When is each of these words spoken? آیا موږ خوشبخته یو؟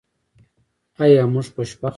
آیا 1.03 1.23
موږ 1.33 1.47
خوشبخته 1.55 1.87
یو؟ 1.87 1.89